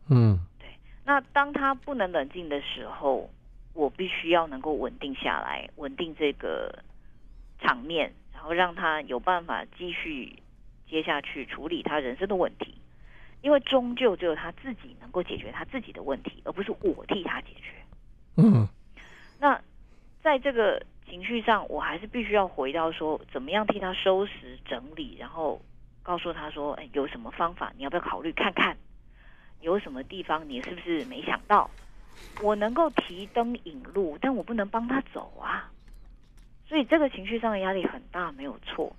[0.08, 0.66] 嗯，对。
[1.04, 3.30] 那当他不能冷静的时候。
[3.74, 6.82] 我必须要能够稳定下来，稳定这个
[7.60, 10.42] 场面，然后让他有办法继续
[10.90, 12.74] 接下去处理他人生的问题。
[13.40, 17.72] 因为终究只有他自己能够解决他自己的问题，而不是我替他解决。
[18.36, 18.66] 嗯，
[19.38, 19.62] 那
[20.20, 20.84] 在这个
[21.18, 25.60] 情绪上，我还是必须要回到说，怎么样替他收拾整理，然后
[26.00, 28.76] 告诉他说，哎，有什么方法，你要不要考虑看看？
[29.60, 31.68] 有什么地方你是不是没想到？
[32.40, 35.68] 我能够提灯引路，但我不能帮他走啊。
[36.68, 38.94] 所以这个情绪上的压力很大，没有错。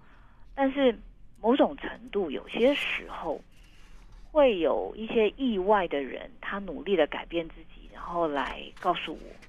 [0.54, 0.94] 但是
[1.40, 3.40] 某种程度，有些时候
[4.34, 9.49] 会有一些意外的人，他努力的改变自己，然后来告诉我，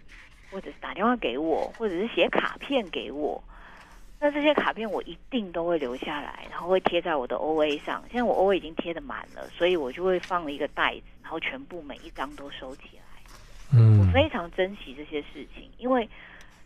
[0.50, 3.42] 或者是打电话给我，或者是写卡片给我。
[4.18, 8.02] 那这些卡片我一定都会留下来，然后会贴在我的 OA 上。
[8.10, 13.02] 现在我 OA 已经贴的满了，所以我就会放了一个袋子，然后全部每一张都收起来。
[13.72, 16.06] 嗯，我非常珍惜这些事情，因为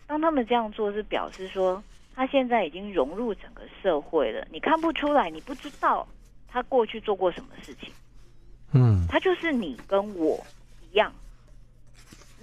[0.07, 1.81] 当他们这样做，是表示说
[2.17, 4.45] 他现在已经融入整个社会了。
[4.51, 6.05] 你看不出来，你不知道
[6.49, 7.93] 他过去做过什么事情。
[8.73, 10.45] 嗯，他就是你跟我
[10.91, 11.13] 一样，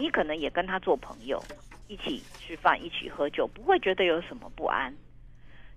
[0.02, 1.40] 你可能也跟他做朋友，
[1.88, 4.92] 一起吃饭，一起喝酒，不会觉得有什么不安。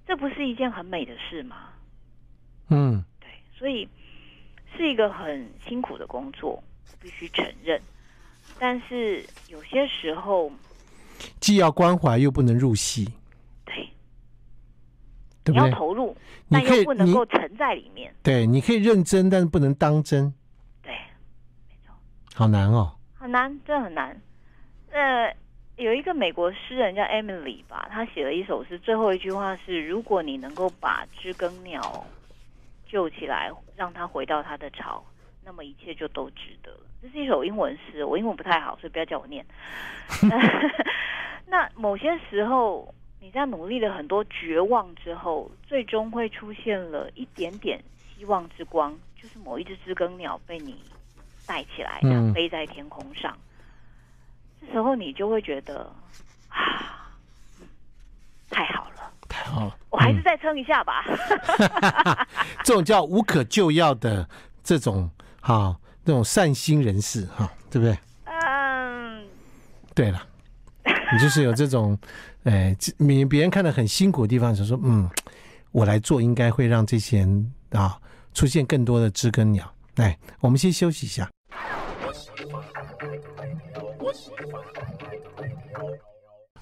[0.07, 1.69] 这不是一件很美的事吗？
[2.71, 3.87] 嗯，对，所以
[4.75, 6.65] 是一个很辛苦的工作，
[6.99, 7.79] 必须承认。
[8.59, 10.51] 但是有些时候，
[11.39, 13.05] 既要关怀又不能入戏，
[13.67, 13.75] 对，
[15.45, 15.55] 对对？
[15.55, 16.17] 你要投入，
[16.49, 18.15] 但又不能够沉在里面。
[18.23, 20.33] 对，你可以认真，但是不能当真。
[20.83, 20.93] 对，
[21.69, 21.95] 没错。
[22.35, 24.21] 好难哦，很难，真的很难。
[24.93, 25.35] 呃，
[25.77, 32.05] 有一个美国诗人叫 Emily 吧，他写了一首诗，最后一句话是：如果你能够把知更鸟
[32.87, 35.03] 救起来，让它回到它的巢，
[35.43, 36.81] 那么一切就都值得了。
[37.01, 39.43] 这是一首英文诗，我英文不太好，所以不要叫我念。
[41.49, 47.83] 那某些时候，你在努力了很多绝望之后，最终会出现了一点点
[48.15, 50.79] 希望之光，就是某一只知更鸟被你
[51.47, 52.01] 带起来，
[52.33, 53.37] 飞在天空上。
[54.61, 55.93] 这时候你就会觉得
[56.49, 57.13] 啊，
[58.49, 61.05] 太好了，太好了，我还是再撑一下吧。
[61.07, 62.27] 嗯、
[62.65, 64.27] 这种叫无可救药的
[64.63, 67.99] 这种哈，那种善心人士哈，对不对？
[68.25, 69.27] 嗯，
[69.95, 70.27] 对了，
[70.85, 71.99] 你就是有这种，
[72.45, 75.09] 哎，别别人看的很辛苦的地方，就说嗯，
[75.73, 78.01] 我来做，应该会让这些人啊
[78.33, 79.71] 出现更多的知更鸟。
[79.97, 81.29] 来，我们先休息一下。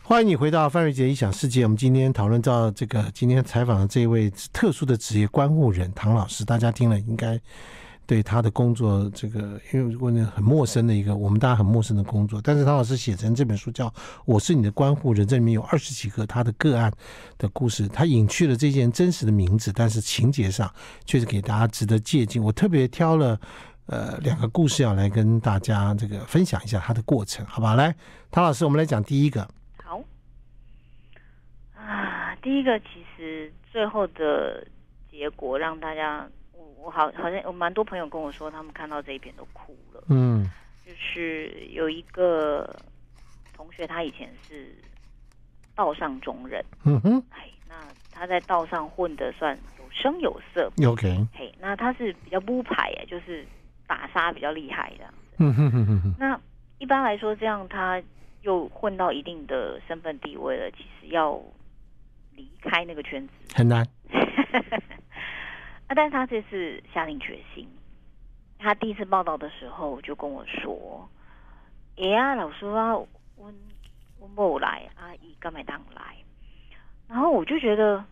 [0.02, 1.62] 欢迎你回到范瑞杰异想世界。
[1.62, 7.40] 我们今天讨论到这个，今天采访的这位特殊的职业关护人唐老师，大家听了应该
[8.04, 12.40] 对他的工作这个，因为如果你很陌生的一个，我们大家很陌生的工作。
[12.42, 13.88] 但是唐老师写成这本书叫
[14.26, 16.92] 《我是你的关护人》，这里面有二十几个他的个案
[17.38, 20.70] 的故事，他隐去了这件真实的名字，但是情节上
[21.06, 22.42] 却是给大家值得借鉴。
[22.42, 23.40] 我特别挑了
[23.92, 27.74] 呃两个故事要来跟大家这个分享一下它的过程，好吧？
[27.74, 27.94] 来，
[28.30, 29.46] 唐老师，我们来讲第一个。
[29.84, 30.02] 好
[31.76, 34.66] 啊，第一个其实最后的
[35.10, 40.02] 结果让大家，我我好好像有蛮多朋友跟我说，他们看到这一篇都哭了。
[40.08, 40.50] 嗯，
[40.86, 42.74] 就是有一个
[43.54, 44.74] 同学，他以前是
[45.74, 46.64] 道上中人。
[46.84, 47.74] 嗯哼，哎，那
[48.10, 50.72] 他在道上混的算有声有色。
[50.86, 53.46] OK，嘿，那他是比较乌牌哎，就是
[53.86, 55.04] 打杀比较厉害的。
[55.38, 56.14] 嗯哼哼哼。
[56.18, 56.40] 那
[56.78, 58.02] 一般来说，这样他
[58.42, 61.40] 又混到一定的身份地位了，其实要。
[62.34, 63.86] 离开那个圈子很难，
[65.86, 65.92] 啊！
[65.94, 67.68] 但是他这次下定决心。
[68.58, 71.06] 他第一次报道的时候就跟我说
[71.98, 73.52] ：“哎呀，老师啊，我
[74.18, 76.16] 我没来，阿姨干没当来。”
[77.06, 78.02] 然后我就觉得，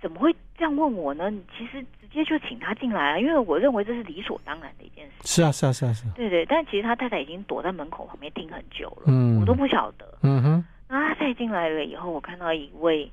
[0.00, 1.30] 怎么会这样问我呢？
[1.30, 5.12] 你其实直接就请他进来啊，因为我认为这是理所当然的一件事。
[5.24, 6.12] 是啊，是啊，是啊，是啊。
[6.14, 10.18] 对对，但其实他太太已经躲在门口旁边听很久了，嗯，我都不晓得。
[10.22, 10.64] 嗯哼。
[10.88, 11.08] 那！
[11.08, 13.10] 他再进来了以后，我看到一位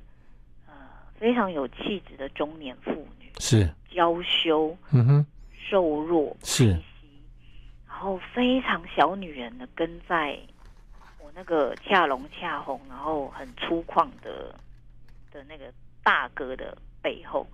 [0.66, 0.74] 呃
[1.18, 6.68] 非常有气质的中年妇女，是娇羞，嗯哼，瘦弱，是，
[7.88, 10.38] 然后非常小女人的跟在
[11.20, 14.54] 我那个恰龙恰红，然后很粗犷的
[15.32, 17.46] 的那个大哥的背后，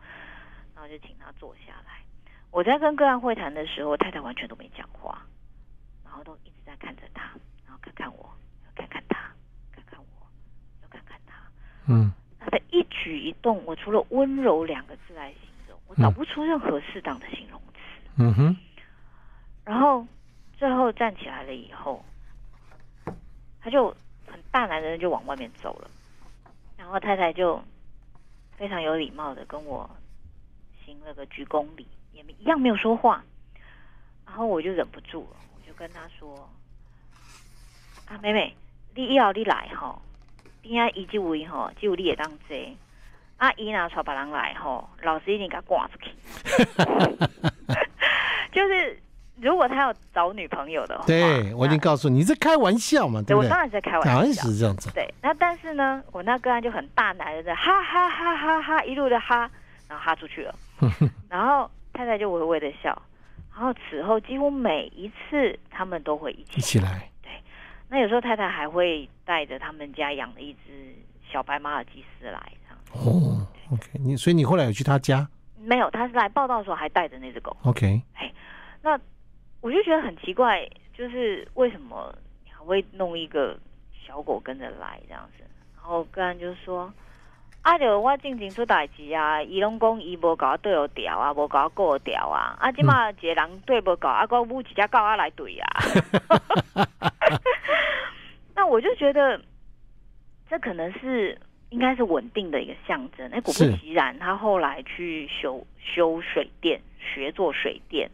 [0.74, 2.02] 然后就请他坐下来。
[2.50, 5.22] 我在跟个案会谈的时候，太太完全都没讲话，
[6.04, 7.22] 然后都一直在看着他，
[7.66, 8.30] 然后看看我，
[8.74, 9.16] 看看他。
[11.88, 17.78] 嗯，他的一举一动，我除了温柔两个字来形容，我找不出任何适当的形容词。
[18.16, 18.56] 嗯哼。
[19.64, 20.04] 然后
[20.56, 22.04] 最后站起来了以后，
[23.60, 23.90] 他就
[24.26, 25.88] 很大男人就往外面走了。
[26.76, 27.62] 然后太太就
[28.56, 29.88] 非常有礼貌的跟我
[30.84, 33.22] 行了个鞠躬礼，也一样没有说话。
[34.24, 36.48] 然后我就忍不住了，我就跟他说
[38.08, 38.56] ：“啊，妹妹，
[38.94, 40.00] 你要你来哈。”
[40.62, 42.76] 应该一句话吼，就你也当真。
[43.36, 46.10] 阿姨拿找别人来吼，老师一定给他挂出去。
[48.50, 49.00] 就是
[49.40, 53.20] 如果他要找女朋友的话，对我已经告诉你，你在开玩笑嘛？
[53.22, 53.48] 对不对？
[53.48, 54.90] 我当然在开玩笑，当然是这样子。
[54.94, 59.50] 对，那但是呢，我那个案就很大男人的哈哈哈哈哈，一路的哈，
[59.88, 60.54] 然后哈出去了。
[61.28, 63.00] 然后太太就微微的笑。
[63.54, 67.10] 然后此后几乎每一次他们都会一起一起来。
[67.22, 67.30] 对
[67.88, 70.94] 那有时候太太还会带着他们家养的一只
[71.30, 72.52] 小白马尔济斯来，
[72.92, 73.46] 哦。
[73.72, 75.26] OK，你所以你后来有去他家？
[75.58, 77.56] 没有，他是来报道的时候还带着那只狗。
[77.64, 78.30] OK，哎，
[78.82, 78.96] 那
[79.66, 80.64] 我就觉得很奇怪，
[80.96, 83.58] 就是为什么你还会弄一个
[83.92, 85.42] 小狗跟着来这样子？
[85.74, 86.92] 然后个人就是说，
[87.62, 95.68] 啊，就我进前出代志啊，伊拢讲伊无搞对我调啊，无搞过调啊， 啊，今嘛一个人对无搞，啊，我母一只狗啊来对啊。
[98.54, 99.40] 那我就觉得，
[100.48, 101.36] 这可能是
[101.70, 103.28] 应该是稳定的一个象征。
[103.32, 108.08] 哎，果不其然，他后来去修修水电，学做水电。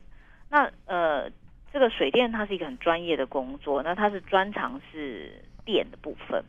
[1.91, 6.45] 水电它是一个很专业的工作，那他是专长是电的部分，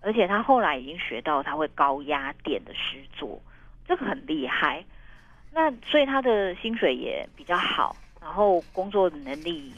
[0.00, 3.40] 而且他后来已经学到他会高压电的施作，
[3.86, 4.84] 这个很厉害。
[5.52, 9.72] 那所以他的薪水也比较好，然后工作能力，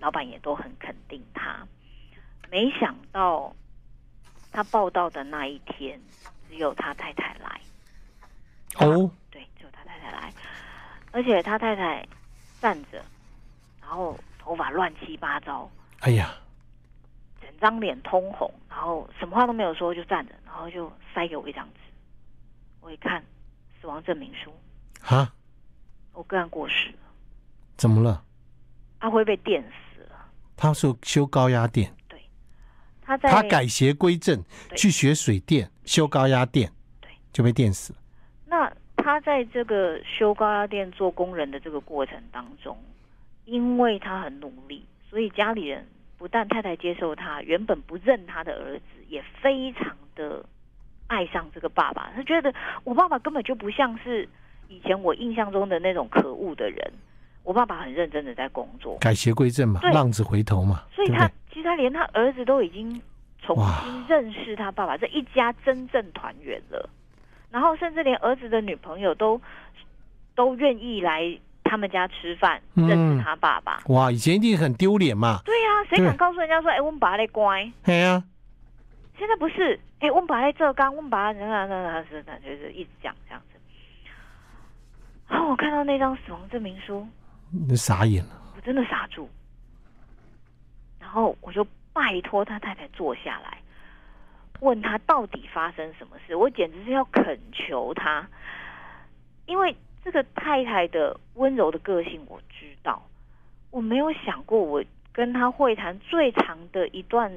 [0.00, 1.66] 老板也都很肯定他。
[2.50, 3.54] 没想到
[4.50, 6.00] 他报道的那一天，
[6.48, 7.60] 只有他太太来。
[8.76, 10.32] 哦，对，只有他太太来，
[11.12, 12.04] 而且他太太
[12.60, 13.02] 站着，
[13.80, 14.18] 然后
[14.52, 15.70] 头发乱七八糟。
[16.00, 16.34] 哎呀，
[17.40, 21.80] 整张脸通红，然后什么话都没有说，就站着，然后就塞给我一张纸。
[22.82, 23.24] 我一看，
[23.80, 24.52] 死亡证明书。
[25.00, 25.32] 哈，
[26.12, 26.98] 我个案过世了。
[27.78, 28.22] 怎么了？
[28.98, 30.16] 阿辉被电死了。
[30.54, 31.90] 他说修高压电。
[32.06, 32.20] 对。
[33.00, 33.30] 他在。
[33.30, 34.44] 他改邪归正，
[34.76, 36.70] 去学水电，修高压电。
[37.00, 37.10] 对。
[37.32, 37.98] 就被电死了。
[38.44, 42.76] 那他在这个修高压电做工人的这个过程当中，
[43.44, 45.86] 因为他很努力，所以家里人
[46.18, 50.44] 不但太太接受他，原本不认他的儿子也非常的
[51.06, 52.12] 爱上这个爸爸。
[52.14, 54.28] 他觉得我爸爸根本就不像是
[54.68, 56.92] 以前我印象中的那种可恶的人。
[57.44, 60.84] 我爸爸很认真的在工作，改邪归正嘛，浪子回头嘛。
[60.94, 63.02] 所以他其实他连他儿子都已经
[63.40, 66.88] 重新认识他爸爸，这一家真正团圆了。
[67.50, 69.42] 然后甚至连儿子的女朋友都
[70.36, 71.36] 都愿意来
[71.72, 73.82] 他们家吃饭，认识他爸爸。
[73.86, 75.40] 哇，以前一定很丢脸嘛。
[75.42, 77.72] 对呀、啊，谁敢告诉人家说，哎，我们爸爸乖？
[77.82, 78.24] 对呀、啊。
[79.18, 83.58] 现在不是，哎，我们爸爸在浙江，我们爸爸那那那那是那就是一直讲这样子。
[85.30, 87.08] 然后我看到那张死亡证明书。
[87.50, 89.26] 你傻眼了，我真的傻住。
[91.00, 93.56] 然后我就拜托他太太坐下来，
[94.60, 96.36] 问他到底发生什么事。
[96.36, 98.28] 我简直是要恳求他，
[99.46, 103.02] 因为这个太太的温柔的个性我知道。
[103.70, 107.32] 我没有想过，我跟他会谈最长的一段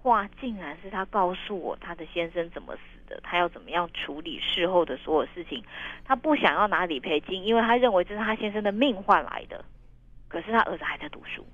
[0.00, 5.62] 话，竟然是他告诉我她的先生怎么死的，他要怎么样处理事后的所有事情。
[6.04, 9.64] 他不想要拿理赔金，因为他认为这是他先生的命换来的。
[10.28, 11.46] 可是他儿子还在读书，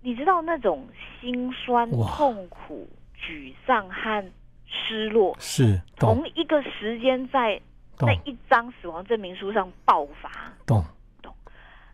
[0.00, 0.88] 你知道那种
[1.20, 4.32] 心酸、痛苦、沮丧和
[4.66, 7.60] 失落是同一个时间在
[8.06, 10.30] 那一张死亡证明书上爆发。
[10.66, 10.84] 懂
[11.22, 11.34] 懂。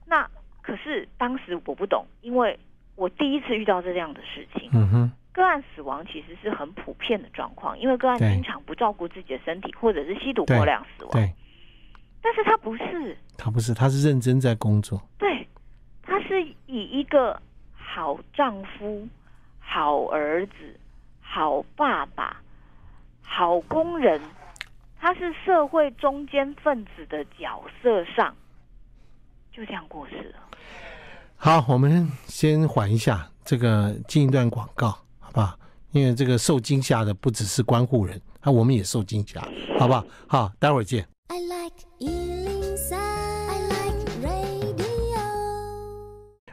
[0.07, 0.29] 那
[0.63, 2.59] 可是当时我不懂，因为。
[2.97, 11.11] 我第一次遇到这样的事情，嗯哼，个案死亡其实是很普遍的状况，因为个案经常不照顾自己的身体，或者是吸毒过量死亡。
[11.11, 11.35] 对，
[12.23, 15.03] 但是他不是，他不是，他是认真在工作。
[15.19, 15.45] 对，
[16.05, 19.09] 他是以一个好丈夫、
[19.59, 20.79] 好儿子、
[21.21, 22.41] 好爸爸、
[23.25, 24.21] 好工人，
[25.05, 28.35] 他是社会中间分子的角色上，
[29.53, 30.39] 就这样过世了。
[31.37, 34.89] 好，我们先缓一下，这个进一段广告，
[35.19, 35.59] 好不好？
[35.91, 39.47] 因为这个受惊吓的不只是关护人，啊我们也受惊吓，
[39.79, 40.07] 好不好？
[40.27, 41.07] 好，待会儿见。
[41.29, 45.21] I like 103, I like radio。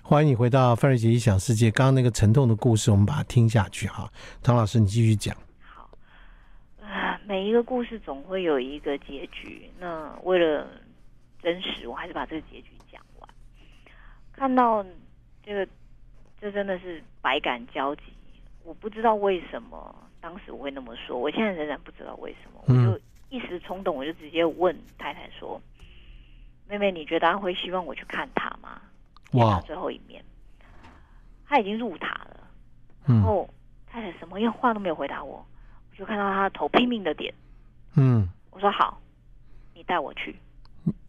[0.03, 1.71] 欢迎你回到范瑞杰异想世界。
[1.71, 4.11] 刚刚那个沉痛的故事，我们把它听下去哈。
[4.43, 5.33] 唐老师，你继续讲。
[7.31, 9.71] 每一个故事总会有一个结局。
[9.79, 10.67] 那为了
[11.41, 13.29] 真实，我还是把这个结局讲完。
[14.33, 14.85] 看到
[15.41, 15.65] 这个，
[16.41, 18.01] 这真的是百感交集。
[18.65, 22.61] 我不知道为什么当时我会那么说，我现在仍然不知道为什么。
[22.67, 25.61] 我就一时冲动，我就直接问太太说
[26.67, 28.81] ：“妹妹，你觉得他会希望我去看他吗？
[29.31, 30.21] 见他最后一面。”
[31.47, 32.45] 他已经入塔了，
[33.07, 33.49] 然后
[33.87, 35.45] 太太什么话都没有回答我，
[35.91, 37.33] 我就看到他的头拼命的点。
[37.95, 38.99] 嗯，我说好，
[39.73, 40.35] 你带我去，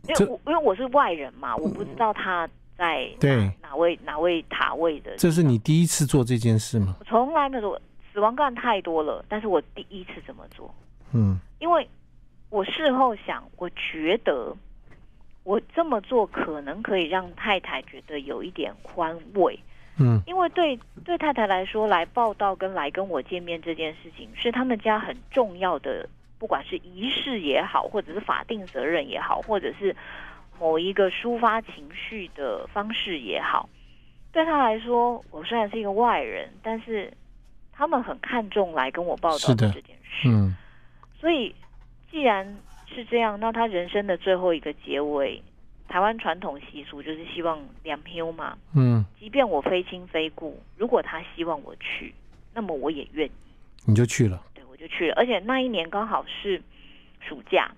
[0.09, 2.49] 因为我因为我是外人嘛，我不知道他。
[2.75, 5.15] 在对哪位哪位塔位的？
[5.17, 6.97] 这是你第一次做这件事吗？
[6.99, 7.81] 我从来没有做，
[8.13, 10.75] 死亡个案太多了，但是我第一次这么做。
[11.13, 11.87] 嗯，因为
[12.49, 14.57] 我事后想，我觉得
[15.45, 19.57] 我这么做可能可以让太太觉得有一点宽慰。
[19.99, 29.95] 嗯，因为对对太太来说，来报道跟来跟我见面这件事情是他们家很重要的，不管是仪式也好，或者是法定责任也好，或者是。
[30.61, 33.69] 某一个抒发情绪的方式也好，
[34.31, 37.13] 对他来说，我虽然是一个外人，但是
[37.73, 40.29] 他们很看重来跟我报道的这件事。
[40.29, 40.55] 嗯，
[41.19, 41.53] 所以
[42.13, 45.43] 既然是这样，那他人生的最后一个结尾，
[45.93, 48.57] 台湾传统习俗就是希望两票嘛。
[48.75, 52.15] 嗯，即便我非亲非故，如果他希望我去，
[52.55, 53.33] 那么我也愿意。
[53.85, 54.43] 你就去了？
[54.55, 55.15] 对，我就去了。
[55.17, 56.63] 而且那一年刚好是
[57.21, 57.71] 暑假。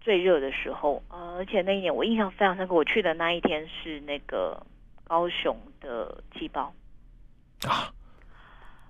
[0.00, 2.74] 最热的时候，呃，而且那一年我印象非常深刻。
[2.74, 4.60] 我去的那一天是那个
[5.04, 6.74] 高雄的气爆
[7.68, 7.94] 啊，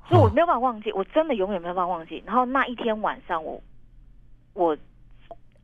[0.09, 2.23] 所以我没有办法忘记，我真的永远没有办法忘记。
[2.25, 3.63] 然后那一天晚上我，
[4.55, 4.79] 我我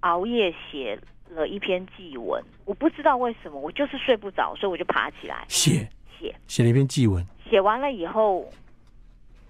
[0.01, 1.01] 熬夜写
[1.31, 8.51] 了一篇祭文，我不知道为什么，我就是睡不着，所以我就爬起来写写写了一篇祭文，写完了以后，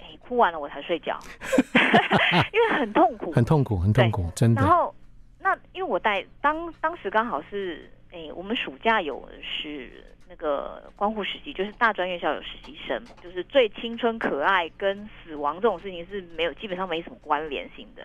[0.00, 1.18] 哎，哭完了我才睡觉，
[2.52, 4.62] 因为 很痛苦，很痛苦，很痛苦，真的。
[4.62, 4.94] 然后
[5.40, 18.02] 那因为我带当当时刚好是哎，我们暑假有是那个关护实习，就是大专院校有实习生，就是最青春可爱跟死亡这种事情是没有基本上没什么关联性的。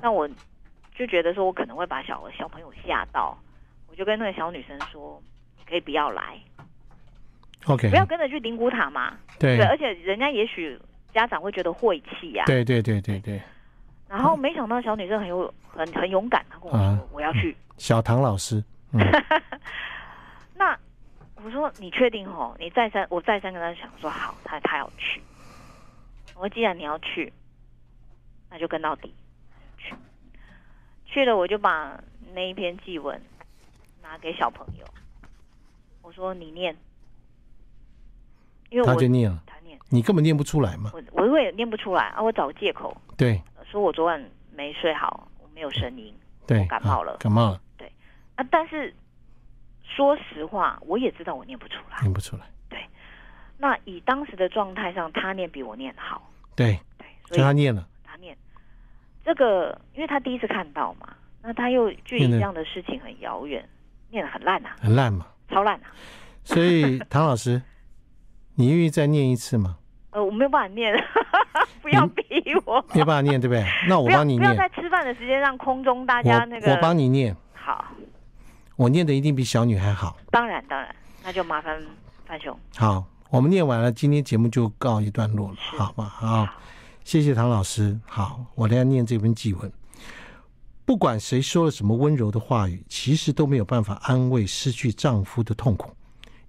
[0.00, 0.28] 那我
[0.98, 3.38] 就觉得说我可能会把小小朋友吓到，
[3.88, 5.22] 我就跟那个小女生说，
[5.56, 6.36] 你可以不要来。
[7.66, 9.16] OK，不要跟着去灵骨塔嘛。
[9.38, 10.76] 对，对，而且人家也许
[11.14, 12.42] 家长会觉得晦气呀。
[12.46, 13.40] 对对对对对。
[14.08, 17.56] 然后没想到小女生很有很很勇敢，她跟我说、啊、我要去。
[17.76, 18.62] 小唐老师。
[18.92, 18.98] 嗯、
[20.56, 20.76] 那
[21.36, 22.56] 我说你确定哦？
[22.58, 25.22] 你再三我再三跟她讲说好，她她要去。
[26.34, 27.32] 我说既然你要去，
[28.50, 29.14] 那就跟到底。
[31.08, 32.00] 去去了我就把
[32.32, 33.20] 那一篇祭文
[34.02, 34.84] 拿给小朋友，
[36.02, 36.76] 我说你念。
[38.70, 40.92] 因为我他就念了，他念，你根本念不出来嘛。
[40.92, 42.94] 我我也念不出来啊，我找借口。
[43.16, 44.22] 对，说我昨晚
[44.54, 46.14] 没睡好，我没有声音，
[46.46, 47.60] 对，我感冒了，啊，感冒了。
[47.78, 47.90] 对，
[48.36, 48.94] 啊，但是
[49.82, 52.44] 说实话，我也知道我念不出来，念不出来。
[52.68, 52.78] 对，
[53.56, 56.30] 那以当时的状态上，他念比我念好。
[56.54, 57.88] 对对，所以他念了，
[59.28, 61.08] 这个，因为他第一次看到嘛，
[61.42, 63.62] 那他又距离这样的事情很遥远，
[64.10, 65.92] 念的很烂啊，很烂嘛，超烂啊。
[66.44, 67.60] 所以唐老师。
[68.60, 69.76] 你愿意再念一次吗？
[70.10, 70.92] 呃，我没有办法念，
[71.80, 72.24] 不要逼
[72.64, 72.84] 我。
[72.92, 73.64] 没有办法念，对不对？
[73.88, 74.40] 那我帮你念。
[74.40, 76.72] 不要在吃饭的时间让空中大家那个。
[76.72, 77.36] 我帮你念。
[77.54, 77.84] 好。
[78.74, 80.16] 我念的一定比小女孩好。
[80.32, 81.80] 当然当然，那就麻烦
[82.26, 82.58] 范兄。
[82.76, 86.04] 好，我们念完了，今天节目就告一段落了，好吧？
[86.06, 86.54] 好，好，
[87.08, 87.98] 谢谢唐老师。
[88.04, 89.72] 好，我来念这篇祭文。
[90.84, 95.90] 不管谁说了什么温柔的话语，其实都没有办法安慰失去丈夫的痛苦。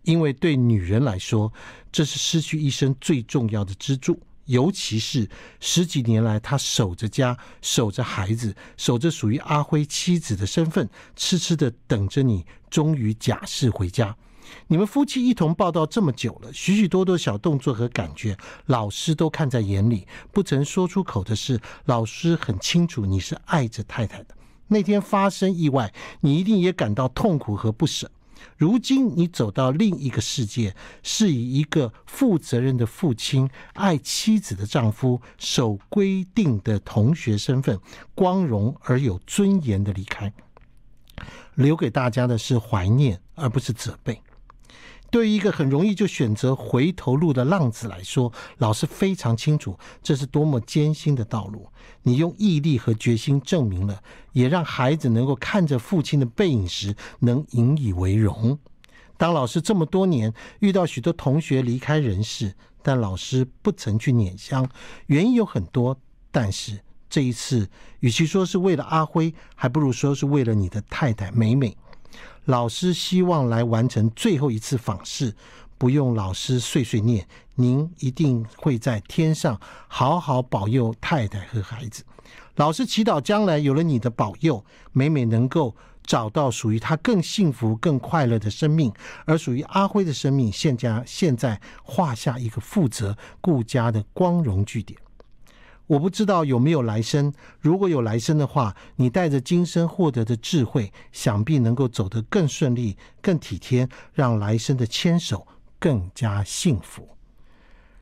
[0.02, 1.50] 因为对女人来说，
[1.94, 5.30] 这是失去一生最重要的支柱，尤其是
[5.62, 14.14] 十几年来她守着家、守着孩子、守着属于阿辉妻子的身份，痴痴的等着你终于假释回家。
[14.68, 24.36] 你们夫妻一同报道这么久了，许许多多小动作和感觉，老师都看在眼里，不曾说出口的事，老师很清楚你是爱着太太的。
[24.68, 28.10] 那天发生意外，你一定也感到痛苦和不舍。
[28.56, 30.74] 如今你走到另一个世界，
[31.04, 37.78] 是以一个负责任的父亲、爱妻子的丈夫、守规定的同学身份，
[38.16, 40.32] 光荣而有尊严的离开，
[41.56, 44.22] 留给大家的是怀念，而不是责备。
[45.12, 51.68] 对于一个很容易就选择回头路的浪子来说，老师非常清楚这是多么艰辛的道路。
[52.04, 54.02] 你用毅力和决心证明了，
[54.34, 58.58] 也让孩子能够看着父亲的背影时能引以为荣。
[59.18, 64.70] 当老师这么多年遇到许多同学离开人世，但老师不曾去拈香，
[65.08, 66.00] 原因有很多。
[66.32, 66.80] 但是
[67.10, 67.68] 这一次，
[68.02, 71.76] 与其说是为了阿辉，还不如说是为了你的太太美美。
[72.50, 75.36] 老师希望来完成最后一次访视，
[75.78, 82.04] 不用老师碎碎念，您一定会在天上好好保佑太太和孩子。
[82.56, 88.92] 老师祈祷将来有了你的保佑，美美能够找到属于他更幸福、更快乐的生命，
[89.26, 95.00] 而属于阿辉的生命，现在现在画下一个负责顾家的光荣句点。
[95.90, 105.48] 我不知道有没有来生，如果有来生的话，你带着今生获得的智慧，想必能够走得更顺利、更体贴，让来生的牵手
[105.80, 107.10] 更加幸福。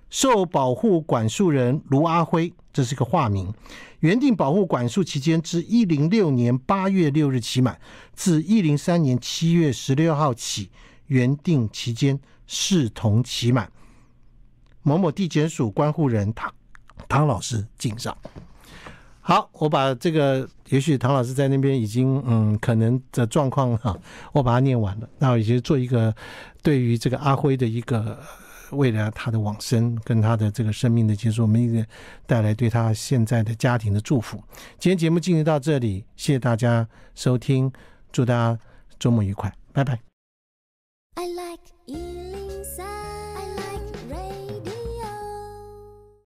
[0.10, 3.54] 受保护管束人卢阿辉，这是个化名，
[4.02, 7.80] 原定保护管束期间至一零六年八月六日期满，
[8.14, 10.70] 自一零三年七月十六号起，
[11.06, 13.72] 原定期间视同期满。
[14.82, 16.54] 某某地检署关护人他。
[17.08, 18.16] 唐老师敬上。
[19.20, 23.94] 好，我把这个，也许唐老师在那边已经，嗯，可能的状况哈，
[24.32, 25.10] 我把它念完了。
[25.20, 26.16] 那也就做一个
[26.64, 28.18] 对于这个阿辉的一个
[28.72, 31.86] 未来他的往生跟他的这个生命的结束，我们一个
[32.26, 34.42] 带来对他现在的家庭的祝福。
[34.80, 37.70] 今天节目进行到这里，谢谢大家收听，
[38.14, 38.58] 祝大家
[38.98, 40.00] 周末愉快，拜拜。
[41.16, 42.27] I like